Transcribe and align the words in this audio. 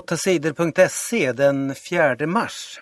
8sidor.se 0.00 1.32
den 1.32 1.74
4 1.74 2.26
mars. 2.26 2.80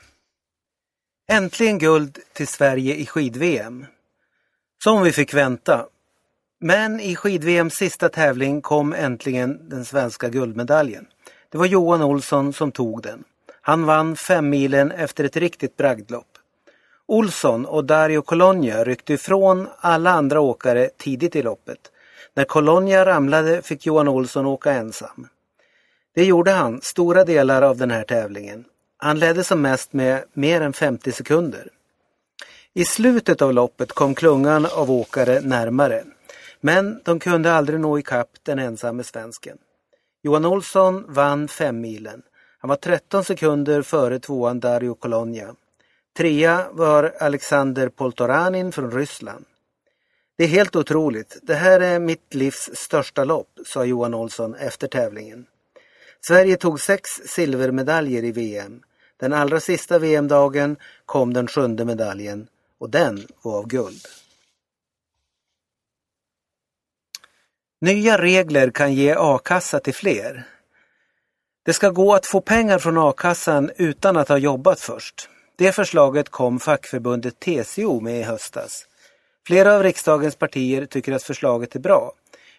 Äntligen 1.29 1.79
guld 1.79 2.19
till 2.33 2.49
Sverige 2.49 2.95
i 2.95 3.07
skid-VM. 3.07 3.87
Som 4.85 5.03
vi 5.03 5.13
fick 5.13 5.35
vänta. 5.35 5.87
Men 6.61 7.01
i 7.01 7.17
skid-VMs 7.17 7.75
sista 7.75 8.09
tävling 8.09 8.61
kom 8.63 8.93
äntligen 8.93 9.69
den 9.69 9.85
svenska 9.85 10.29
guldmedaljen. 10.29 11.07
Det 11.49 11.59
var 11.59 11.67
Johan 11.67 12.03
Olsson 12.03 12.53
som 12.53 12.73
tog 12.73 13.03
den. 13.03 13.25
Han 13.61 13.87
vann 13.87 14.17
femmilen 14.17 14.91
efter 14.93 15.25
ett 15.25 15.37
riktigt 15.37 15.77
bragdlopp. 15.77 16.39
Olsson 17.07 17.67
och 17.67 17.85
Dario 17.85 18.23
Colonia 18.23 18.85
ryckte 18.85 19.13
ifrån 19.13 19.69
alla 19.79 20.11
andra 20.11 20.41
åkare 20.41 20.91
tidigt 20.99 21.37
i 21.37 21.43
loppet. 21.43 21.79
När 22.35 22.45
Colonia 22.45 23.07
ramlade 23.07 23.63
fick 23.63 23.87
Johan 23.87 24.09
Olsson 24.09 24.47
åka 24.47 24.73
ensam. 24.73 25.29
Det 26.15 26.25
gjorde 26.25 26.51
han 26.51 26.81
stora 26.83 27.25
delar 27.25 27.63
av 27.63 27.77
den 27.77 27.91
här 27.91 28.05
tävlingen. 28.05 28.65
Han 28.97 29.19
ledde 29.19 29.45
som 29.45 29.63
mest 29.63 29.93
med 29.93 30.25
mer 30.33 30.61
än 30.61 30.73
50 30.73 31.13
sekunder. 31.13 31.69
I 32.75 32.85
slutet 32.85 33.43
av 33.43 33.53
loppet 33.53 33.93
kom 33.93 34.15
klungan 34.15 34.67
av 34.67 34.91
åkare 34.91 35.41
närmare. 35.41 36.05
Men 36.61 37.01
de 37.05 37.19
kunde 37.19 37.53
aldrig 37.53 37.81
nå 37.81 37.99
ikapp 37.99 38.29
den 38.43 38.59
ensamme 38.59 39.05
svensken. 39.05 39.59
Johan 40.23 40.45
Olsson 40.45 41.05
vann 41.09 41.49
femmilen. 41.49 42.23
Han 42.59 42.69
var 42.69 42.77
13 42.77 43.25
sekunder 43.25 43.83
före 43.83 44.19
tvåan 44.19 44.61
Dario 44.61 44.95
Colonia. 44.95 45.55
Trea 46.17 46.67
var 46.73 47.15
Alexander 47.19 47.89
Poltoranin 47.89 48.73
från 48.73 48.91
Ryssland. 48.91 49.45
Det 50.39 50.45
är 50.45 50.49
helt 50.49 50.77
otroligt. 50.77 51.37
Det 51.43 51.55
här 51.55 51.81
är 51.81 51.99
mitt 51.99 52.35
livs 52.35 52.71
största 52.75 53.25
lopp, 53.25 53.49
sa 53.67 53.85
Johan 53.85 54.15
Olsson 54.15 54.55
efter 54.55 54.89
tävlingen. 54.89 55.47
Sverige 56.27 56.57
tog 56.57 56.81
sex 56.81 57.11
silvermedaljer 57.27 58.25
i 58.25 58.33
VM. 58.33 58.83
Den 59.17 59.33
allra 59.33 59.61
sista 59.61 59.99
VM-dagen 59.99 60.77
kom 61.07 61.33
den 61.35 61.47
sjunde 61.47 61.85
medaljen 61.85 62.49
och 62.79 62.91
den 62.91 63.27
var 63.43 63.59
av 63.59 63.67
guld. 63.67 64.07
Nya 67.81 68.19
regler 68.19 68.71
kan 68.71 68.95
ge 68.95 69.15
a-kassa 69.19 69.81
till 69.81 69.95
fler. 69.95 70.45
Det 71.65 71.73
ska 71.73 71.91
gå 71.91 72.15
att 72.15 72.27
få 72.27 72.41
pengar 72.41 72.79
från 72.79 72.99
a-kassan 72.99 73.71
utan 73.77 74.17
att 74.17 74.29
ha 74.29 74.39
jobbat 74.39 74.81
först. 74.81 75.29
Det 75.57 75.73
förslaget 75.73 76.29
kom 76.29 76.61
fackförbundet 76.61 77.41
TCO 77.41 78.01
med 78.01 78.21
i 78.21 78.23
höstas. 78.23 78.87
Flera 79.47 79.75
av 79.75 79.83
riksdagens 79.83 80.37
partier 80.37 80.87
tycker 80.87 81.13
att 81.13 81.23
förslaget 81.23 81.75
är 81.75 81.81
bra. 81.81 82.13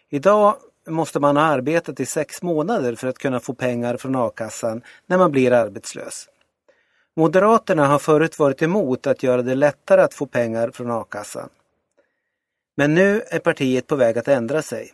Idag 0.10 0.56
måste 0.88 1.20
man 1.20 1.38
ha 1.38 1.44
arbetat 1.44 2.00
i 2.00 2.06
sex 2.06 2.42
månader 2.42 2.96
för 2.96 3.08
att 3.08 3.18
kunna 3.18 3.40
få 3.40 3.54
pengar 3.54 3.98
från 3.98 4.16
a-kassan 4.16 4.82
när 5.08 5.18
man 5.18 5.32
blir 5.32 5.52
arbetslös. 5.52 6.30
Moderaterna 7.16 7.88
har 7.88 8.00
förut 8.00 8.40
varit 8.40 8.62
emot 8.62 9.08
att 9.08 9.24
göra 9.24 9.42
det 9.42 9.56
lättare 9.56 10.02
att 10.02 10.14
få 10.14 10.26
pengar 10.26 10.72
från 10.72 10.92
a-kassan. 10.92 11.50
Men 12.78 12.96
nu 12.96 13.22
är 13.28 13.40
partiet 13.40 13.88
på 13.88 13.96
väg 13.96 14.18
att 14.18 14.28
ändra 14.28 14.62
sig. 14.62 14.94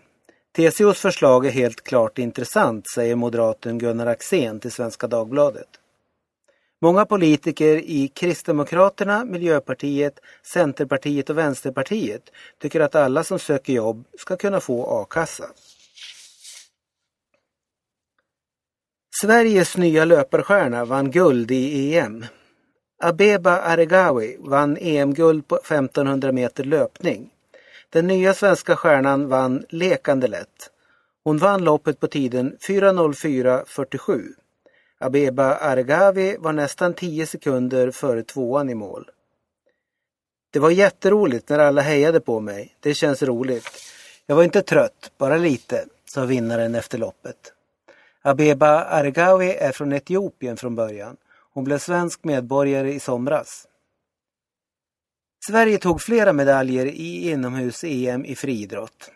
TCOs 0.56 1.00
förslag 1.00 1.46
är 1.46 1.52
helt 1.52 1.84
klart 1.84 2.18
intressant, 2.18 2.90
säger 2.90 3.16
moderaten 3.16 3.78
Gunnar 3.78 4.08
Axén 4.08 4.60
till 4.60 4.72
Svenska 4.72 5.08
Dagbladet. 5.08 5.68
Många 6.82 7.06
politiker 7.06 7.76
i 7.76 8.08
Kristdemokraterna, 8.08 9.26
Miljöpartiet, 9.26 10.20
Centerpartiet 10.54 11.30
och 11.30 11.38
Vänsterpartiet 11.38 12.22
tycker 12.62 12.80
att 12.80 12.96
alla 12.96 13.24
som 13.24 13.40
söker 13.40 13.74
jobb 13.74 14.04
ska 14.18 14.38
kunna 14.38 14.60
få 14.60 14.86
a-kassa. 15.02 15.46
Sveriges 19.22 19.78
nya 19.78 20.06
löparstjärna 20.06 20.86
vann 20.86 21.12
guld 21.12 21.52
i 21.52 21.96
EM. 21.96 22.26
Abeba 23.00 23.60
Aregawi 23.62 24.38
vann 24.40 24.78
EM-guld 24.78 25.48
på 25.48 25.56
1500 25.56 26.32
meter 26.32 26.64
löpning. 26.64 27.30
Den 27.90 28.08
nya 28.08 28.34
svenska 28.34 28.76
stjärnan 28.76 29.28
vann 29.28 29.66
lekande 29.70 30.28
lätt. 30.28 30.70
Hon 31.24 31.38
vann 31.38 31.64
loppet 31.64 32.00
på 32.00 32.08
tiden 32.08 32.58
4.04.47. 32.68 34.22
Abeba 35.00 35.56
Aregawi 35.56 36.38
var 36.40 36.54
nästan 36.54 36.94
10 36.94 37.26
sekunder 37.26 37.92
före 37.92 38.24
tvåan 38.24 38.70
i 38.70 38.76
mål. 38.76 39.10
Det 40.52 40.60
var 40.60 40.70
jätteroligt 40.70 41.50
när 41.50 41.60
alla 41.60 41.82
hejade 41.82 42.20
på 42.20 42.40
mig. 42.40 42.76
Det 42.80 42.94
känns 42.94 43.24
roligt. 43.24 43.70
Jag 44.26 44.36
var 44.36 44.44
inte 44.44 44.62
trött, 44.62 45.12
bara 45.18 45.38
lite, 45.38 45.86
sa 46.06 46.26
vinnaren 46.26 46.76
efter 46.76 46.98
loppet. 46.98 47.54
Abeba 48.22 48.84
Aregawi 48.84 49.56
är 49.56 49.72
från 49.72 49.94
Etiopien 49.94 50.58
från 50.58 50.76
början. 50.76 51.18
Hon 51.54 51.64
blev 51.64 51.78
svensk 51.78 52.24
medborgare 52.24 52.94
i 52.94 53.00
somras. 53.00 53.68
Sverige 55.48 55.78
tog 55.78 56.02
flera 56.02 56.34
medaljer 56.34 56.86
i 56.86 57.30
inomhus-EM 57.32 58.26
i 58.26 58.36
friidrott. 58.36 59.12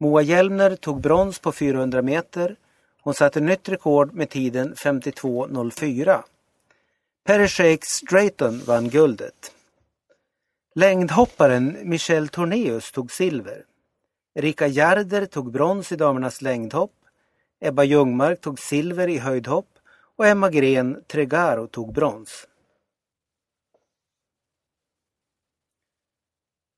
Moa 0.00 0.22
Hjelmner 0.22 0.76
tog 0.76 1.00
brons 1.00 1.38
på 1.38 1.52
400 1.52 2.02
meter. 2.02 2.56
Hon 3.02 3.14
satte 3.14 3.40
nytt 3.40 3.68
rekord 3.68 4.14
med 4.14 4.30
tiden 4.30 4.74
52.04. 4.74 6.22
Perry 7.24 7.48
Shakes 7.48 8.00
Drayton 8.00 8.60
vann 8.66 8.88
guldet. 8.88 9.52
Längdhopparen 10.74 11.78
Michel 11.82 12.28
Tornéus 12.28 12.92
tog 12.92 13.12
silver. 13.12 13.64
Erika 14.34 14.66
Jarder 14.66 15.26
tog 15.26 15.52
brons 15.52 15.92
i 15.92 15.96
damernas 15.96 16.42
längdhopp. 16.42 16.92
Ebba 17.60 17.84
Ljungmark 17.84 18.40
tog 18.40 18.58
silver 18.58 19.08
i 19.08 19.18
höjdhopp 19.18 19.68
och 20.16 20.26
Emma 20.26 20.50
Gren 20.50 21.04
Tregaro 21.06 21.66
tog 21.66 21.94
brons. 21.94 22.46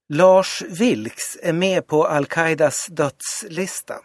Lars 0.09 0.63
Vilks 0.63 1.39
är 1.43 1.53
med 1.53 1.87
på 1.87 2.07
al-Qaidas 2.07 2.87
dödslista. 2.87 4.01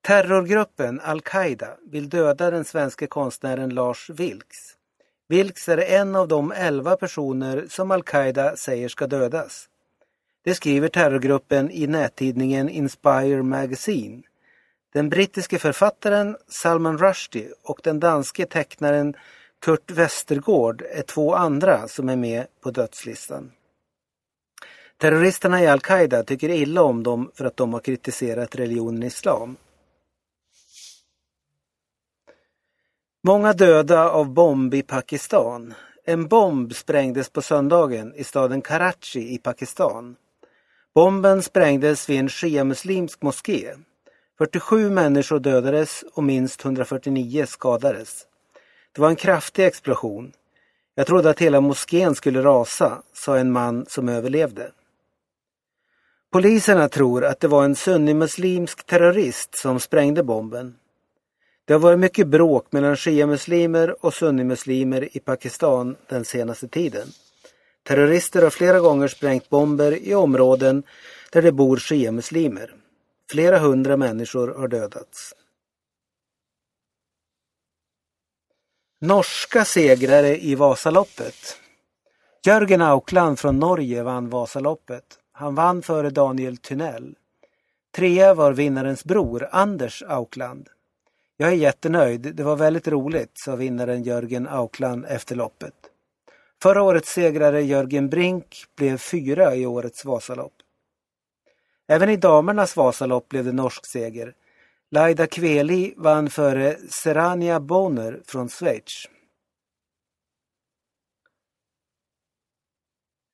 Terrorgruppen 0.00 1.00
al-Qaida 1.00 1.76
vill 1.90 2.08
döda 2.08 2.50
den 2.50 2.64
svenska 2.64 3.06
konstnären 3.06 3.74
Lars 3.74 4.10
Vilks. 4.10 4.76
Vilks 5.28 5.68
är 5.68 5.78
en 5.78 6.16
av 6.16 6.28
de 6.28 6.52
elva 6.52 6.96
personer 6.96 7.66
som 7.68 7.90
al-Qaida 7.90 8.56
säger 8.56 8.88
ska 8.88 9.06
dödas. 9.06 9.68
Det 10.44 10.54
skriver 10.54 10.88
terrorgruppen 10.88 11.70
i 11.70 11.86
nättidningen 11.86 12.68
Inspire 12.68 13.42
Magazine. 13.42 14.22
Den 14.96 15.08
brittiske 15.08 15.58
författaren 15.58 16.36
Salman 16.48 16.98
Rushdie 16.98 17.52
och 17.62 17.80
den 17.82 18.00
danske 18.00 18.46
tecknaren 18.46 19.14
Kurt 19.60 19.90
Westergård 19.90 20.82
är 20.82 21.02
två 21.02 21.34
andra 21.34 21.88
som 21.88 22.08
är 22.08 22.16
med 22.16 22.46
på 22.60 22.70
dödslistan. 22.70 23.52
Terroristerna 24.96 25.62
i 25.62 25.66
al-Qaida 25.66 26.22
tycker 26.22 26.48
illa 26.48 26.82
om 26.82 27.02
dem 27.02 27.30
för 27.34 27.44
att 27.44 27.56
de 27.56 27.72
har 27.72 27.80
kritiserat 27.80 28.56
religionen 28.56 29.02
islam. 29.02 29.56
Många 33.22 33.52
döda 33.52 34.10
av 34.10 34.30
bomb 34.30 34.74
i 34.74 34.82
Pakistan. 34.82 35.74
En 36.04 36.28
bomb 36.28 36.74
sprängdes 36.74 37.30
på 37.30 37.42
söndagen 37.42 38.14
i 38.14 38.24
staden 38.24 38.62
Karachi 38.62 39.34
i 39.34 39.38
Pakistan. 39.38 40.16
Bomben 40.94 41.42
sprängdes 41.42 42.08
vid 42.08 42.18
en 42.18 42.28
shia-muslimsk 42.28 43.22
moské. 43.22 43.74
47 44.38 44.90
människor 44.90 45.38
dödades 45.38 46.04
och 46.14 46.24
minst 46.24 46.64
149 46.64 47.46
skadades. 47.46 48.26
Det 48.92 49.00
var 49.00 49.08
en 49.08 49.16
kraftig 49.16 49.64
explosion. 49.64 50.32
Jag 50.94 51.06
trodde 51.06 51.30
att 51.30 51.40
hela 51.40 51.60
moskén 51.60 52.14
skulle 52.14 52.42
rasa, 52.42 53.02
sa 53.12 53.36
en 53.36 53.52
man 53.52 53.86
som 53.88 54.08
överlevde. 54.08 54.70
Poliserna 56.32 56.88
tror 56.88 57.24
att 57.24 57.40
det 57.40 57.48
var 57.48 57.64
en 57.64 57.74
sunnimuslimsk 57.74 58.86
terrorist 58.86 59.58
som 59.58 59.80
sprängde 59.80 60.22
bomben. 60.22 60.76
Det 61.64 61.72
har 61.72 61.80
varit 61.80 61.98
mycket 61.98 62.26
bråk 62.26 62.72
mellan 62.72 62.96
shia-muslimer 62.96 64.04
och 64.04 64.14
sunnimuslimer 64.14 65.16
i 65.16 65.20
Pakistan 65.20 65.96
den 66.08 66.24
senaste 66.24 66.68
tiden. 66.68 67.08
Terrorister 67.82 68.42
har 68.42 68.50
flera 68.50 68.80
gånger 68.80 69.08
sprängt 69.08 69.48
bomber 69.48 69.92
i 69.92 70.14
områden 70.14 70.82
där 71.32 71.42
det 71.42 71.52
bor 71.52 71.76
shia-muslimer. 71.76 72.74
Flera 73.30 73.58
hundra 73.58 73.96
människor 73.96 74.48
har 74.48 74.68
dödats. 74.68 75.34
Norska 79.00 79.64
segrare 79.64 80.36
i 80.38 80.54
Vasaloppet. 80.54 81.60
Jörgen 82.46 82.82
Aukland 82.82 83.38
från 83.38 83.58
Norge 83.58 84.02
vann 84.02 84.30
Vasaloppet. 84.30 85.04
Han 85.32 85.54
vann 85.54 85.82
före 85.82 86.10
Daniel 86.10 86.56
Tynell. 86.56 87.14
Trea 87.96 88.34
var 88.34 88.52
vinnarens 88.52 89.04
bror 89.04 89.48
Anders 89.52 90.02
Aukland. 90.02 90.68
Jag 91.36 91.48
är 91.48 91.56
jättenöjd, 91.56 92.20
det 92.36 92.42
var 92.42 92.56
väldigt 92.56 92.88
roligt, 92.88 93.32
sa 93.34 93.56
vinnaren 93.56 94.02
Jörgen 94.02 94.48
Aukland 94.48 95.04
efter 95.08 95.36
loppet. 95.36 95.74
Förra 96.62 96.82
årets 96.82 97.12
segrare 97.12 97.62
Jörgen 97.62 98.08
Brink 98.08 98.64
blev 98.76 98.98
fyra 98.98 99.54
i 99.54 99.66
årets 99.66 100.04
Vasalopp. 100.04 100.55
Även 101.88 102.10
i 102.10 102.16
damernas 102.16 102.76
Vasalopp 102.76 103.28
blev 103.28 103.44
det 103.44 103.52
norsk 103.52 103.86
seger. 103.86 104.34
Laida 104.90 105.26
Kveli 105.26 105.94
vann 105.96 106.30
före 106.30 106.76
Serania 106.88 107.60
Bonner 107.60 108.22
från 108.26 108.48
Schweiz. 108.48 109.08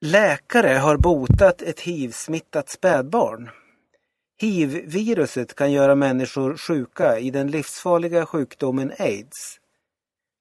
Läkare 0.05 0.69
har 0.69 0.97
botat 0.97 1.63
ett 1.63 1.81
hiv-smittat 1.81 2.69
spädbarn. 2.69 3.51
Hiv-viruset 4.41 5.55
kan 5.55 5.73
göra 5.73 5.95
människor 5.95 6.57
sjuka 6.57 7.19
i 7.19 7.31
den 7.31 7.51
livsfarliga 7.51 8.27
sjukdomen 8.27 8.93
aids. 8.99 9.61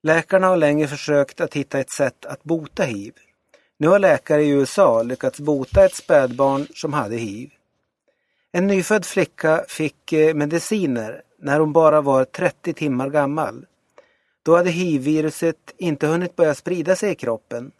Läkarna 0.04 0.48
har 0.48 0.58
länge 0.58 0.88
försökt 0.88 1.42
att 1.42 1.54
hitta 1.54 1.80
ett 1.80 1.92
sätt 1.92 2.26
att 2.26 2.44
bota 2.44 2.84
hiv. 2.84 3.14
Nu 3.80 3.88
har 3.88 4.00
läkare 4.00 4.44
i 4.44 4.50
USA 4.50 5.04
lyckats 5.04 5.40
bota 5.40 5.86
ett 5.86 5.96
spädbarn 5.96 6.68
som 6.74 6.94
hade 6.94 7.16
hiv. 7.16 7.50
En 8.52 8.68
nyfödd 8.68 9.06
flicka 9.06 9.66
fick 9.68 10.14
eh, 10.14 10.36
mediciner 10.36 11.22
när 11.40 11.60
hon 11.60 11.74
bara 11.74 12.02
var 12.02 12.26
30 12.26 12.74
timmar 12.74 13.10
gammal. 13.10 13.66
Då 14.44 14.56
hade 14.56 14.70
hiv-viruset 14.70 15.74
inte 15.78 16.08
hunnit 16.08 16.36
börja 16.36 16.56
sprida 16.56 16.96
sig 16.96 17.12
i 17.12 17.16
kroppen. 17.16 17.72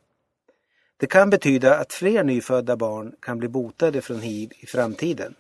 Det 0.98 1.08
kan 1.08 1.30
betyda 1.30 1.78
att 1.78 1.94
fler 1.94 2.24
nyfödda 2.24 2.76
barn 2.76 3.16
kan 3.20 3.38
bli 3.38 3.48
botade 3.48 4.02
från 4.02 4.20
hiv 4.20 4.52
i 4.60 4.66
framtiden. 4.66 5.36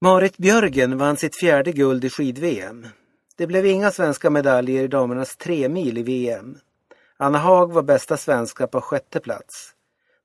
Marit 0.00 0.36
Björgen 0.36 0.98
vann 0.98 1.16
sitt 1.16 1.36
fjärde 1.36 1.72
guld 1.72 2.04
i 2.04 2.10
skid-VM. 2.10 2.86
Det 3.36 3.46
blev 3.46 3.66
inga 3.66 3.90
svenska 3.90 4.30
medaljer 4.30 4.84
i 4.84 4.88
damernas 4.88 5.36
tremil 5.36 5.98
i 5.98 6.02
VM. 6.02 6.58
Anna 7.16 7.38
Haag 7.38 7.72
var 7.72 7.82
bästa 7.82 8.16
svenska 8.16 8.66
på 8.66 8.80
sjätte 8.80 9.20
plats. 9.20 9.74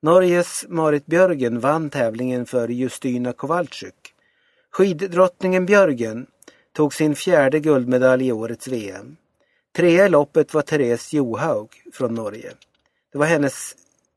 Norges 0.05 0.65
Marit 0.69 1.05
Björgen 1.05 1.59
vann 1.59 1.89
tävlingen 1.89 2.45
för 2.45 2.67
Justyna 2.67 3.33
Kowalczyk. 3.33 4.13
Skiddrottningen 4.71 5.65
Björgen 5.65 6.27
tog 6.73 6.93
sin 6.93 7.15
fjärde 7.15 7.59
guldmedalj 7.59 8.27
i 8.27 8.31
årets 8.31 8.67
VM. 8.67 9.17
Trea 9.75 10.05
i 10.05 10.09
loppet 10.09 10.53
var 10.53 10.61
Therese 10.61 11.13
Johaug 11.13 11.69
från 11.93 12.15
Norge. 12.15 12.53
Det 13.11 13.17
var, 13.17 13.25
hennes, 13.25 13.75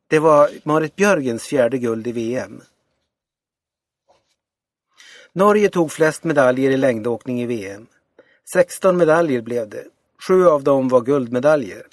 det 0.09 0.19
var 0.19 0.51
Marit 0.63 0.97
Björgens 0.97 1.45
fjärde 1.47 1.79
guld 1.79 2.07
i 2.07 2.13
VM. 2.13 2.61
Norge 5.33 5.69
tog 5.69 5.93
flest 5.93 6.25
medaljer 6.25 6.71
i 6.71 6.77
längdåkning 6.77 7.43
i 7.43 7.47
VM. 7.47 7.87
16 8.53 8.97
medaljer 8.97 9.43
blev 9.43 9.69
det. 9.69 9.85
Sju 10.29 10.47
av 10.47 10.63
dem 10.63 10.89
var 10.89 11.01
guldmedaljer. 11.01 11.87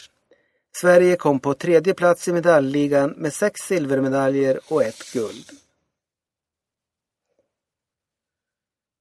Sverige 0.82 1.16
kom 1.16 1.40
på 1.40 1.54
tredje 1.54 1.94
plats 1.94 2.28
i 2.28 2.34
medaljligan 2.34 3.10
med 3.10 3.34
sex 3.34 3.62
silvermedaljer 3.62 4.60
och 4.68 4.84
ett 4.84 5.14
guld. 5.14 5.46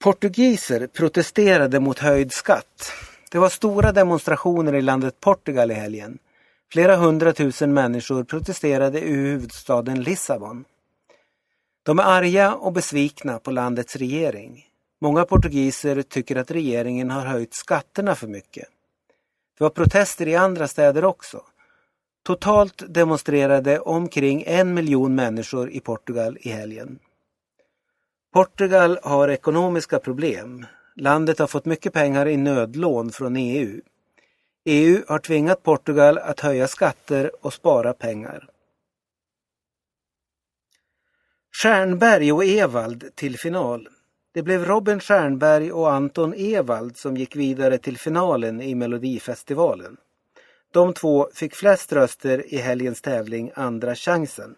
Portugiser 0.04 0.86
protesterade 0.86 1.80
mot 1.80 1.98
höjd 1.98 2.32
skatt. 2.32 2.92
Det 3.30 3.38
var 3.38 3.48
stora 3.48 3.92
demonstrationer 3.92 4.74
i 4.74 4.82
landet 4.82 5.20
Portugal 5.20 5.70
i 5.70 5.74
helgen. 5.74 6.18
Flera 6.72 6.96
hundratusen 6.96 7.74
människor 7.74 8.24
protesterade 8.24 9.00
i 9.00 9.14
huvudstaden 9.14 10.02
Lissabon. 10.02 10.64
De 11.82 11.98
är 11.98 12.04
arga 12.04 12.54
och 12.54 12.72
besvikna 12.72 13.38
på 13.38 13.50
landets 13.50 13.96
regering. 13.96 14.64
Många 15.00 15.24
portugiser 15.24 16.02
tycker 16.02 16.36
att 16.36 16.50
regeringen 16.50 17.10
har 17.10 17.26
höjt 17.26 17.54
skatterna 17.54 18.14
för 18.14 18.26
mycket. 18.26 18.68
Det 19.58 19.64
var 19.64 19.70
protester 19.70 20.28
i 20.28 20.36
andra 20.36 20.68
städer 20.68 21.04
också. 21.04 21.42
Totalt 22.24 22.82
demonstrerade 22.94 23.80
omkring 23.80 24.44
en 24.46 24.74
miljon 24.74 25.14
människor 25.14 25.70
i 25.70 25.80
Portugal 25.80 26.38
i 26.40 26.48
helgen. 26.48 26.98
Portugal 28.32 28.98
har 29.02 29.28
ekonomiska 29.28 29.98
problem. 29.98 30.66
Landet 30.96 31.38
har 31.38 31.46
fått 31.46 31.64
mycket 31.64 31.92
pengar 31.92 32.28
i 32.28 32.36
nödlån 32.36 33.12
från 33.12 33.36
EU. 33.36 33.80
EU 34.64 35.02
har 35.08 35.18
tvingat 35.18 35.62
Portugal 35.62 36.18
att 36.18 36.40
höja 36.40 36.68
skatter 36.68 37.30
och 37.46 37.52
spara 37.52 37.92
pengar. 37.92 38.48
Stjernberg 41.62 42.32
och 42.32 42.44
Evald 42.44 43.14
till 43.14 43.38
final. 43.38 43.88
Det 44.34 44.42
blev 44.42 44.64
Robin 44.64 45.00
Stjernberg 45.00 45.72
och 45.72 45.92
Anton 45.92 46.34
Evald 46.34 46.96
som 46.96 47.16
gick 47.16 47.36
vidare 47.36 47.78
till 47.78 47.98
finalen 47.98 48.60
i 48.60 48.74
Melodifestivalen. 48.74 49.96
De 50.74 50.94
två 50.94 51.28
fick 51.34 51.54
flest 51.54 51.92
röster 51.92 52.54
i 52.54 52.56
helgens 52.56 53.00
tävling 53.00 53.50
Andra 53.54 53.94
chansen. 53.94 54.54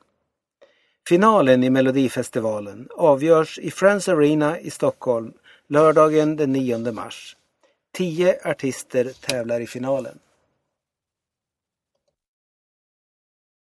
Finalen 1.09 1.65
i 1.65 1.71
Melodifestivalen 1.71 2.89
avgörs 2.97 3.59
i 3.59 3.71
Friends 3.71 4.09
Arena 4.09 4.61
i 4.61 4.71
Stockholm 4.71 5.33
lördagen 5.69 6.37
den 6.37 6.53
9 6.53 6.93
mars. 6.93 7.37
Tio 7.93 8.49
artister 8.49 9.13
tävlar 9.21 9.61
i 9.61 9.67
finalen. 9.67 10.19